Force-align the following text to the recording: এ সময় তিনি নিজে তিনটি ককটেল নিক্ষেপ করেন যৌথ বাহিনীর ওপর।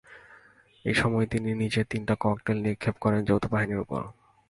এ 0.85 0.93
সময় 0.93 1.25
তিনি 1.25 1.49
নিজে 1.53 1.81
তিনটি 1.83 2.15
ককটেল 2.19 2.57
নিক্ষেপ 2.65 2.95
করেন 3.01 3.21
যৌথ 3.25 3.43
বাহিনীর 3.53 3.83
ওপর। 3.83 4.01